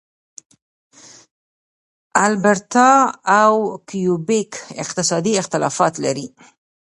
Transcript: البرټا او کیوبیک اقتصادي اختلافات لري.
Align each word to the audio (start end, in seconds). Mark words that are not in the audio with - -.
البرټا 2.25 2.93
او 3.41 3.53
کیوبیک 3.89 4.51
اقتصادي 4.83 5.33
اختلافات 5.41 5.93
لري. 6.05 6.27